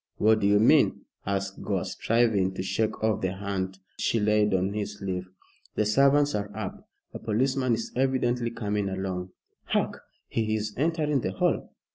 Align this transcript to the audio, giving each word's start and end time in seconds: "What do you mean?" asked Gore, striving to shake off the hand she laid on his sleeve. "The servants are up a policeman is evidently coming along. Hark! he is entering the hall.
"What 0.17 0.39
do 0.39 0.47
you 0.47 0.59
mean?" 0.59 1.01
asked 1.27 1.61
Gore, 1.61 1.85
striving 1.85 2.55
to 2.55 2.63
shake 2.63 3.03
off 3.03 3.21
the 3.21 3.33
hand 3.33 3.77
she 3.99 4.19
laid 4.19 4.51
on 4.51 4.73
his 4.73 4.97
sleeve. 4.97 5.27
"The 5.75 5.85
servants 5.85 6.33
are 6.33 6.49
up 6.57 6.89
a 7.13 7.19
policeman 7.19 7.75
is 7.75 7.91
evidently 7.95 8.49
coming 8.49 8.89
along. 8.89 9.29
Hark! 9.65 10.01
he 10.27 10.55
is 10.55 10.73
entering 10.75 11.21
the 11.21 11.33
hall. 11.33 11.69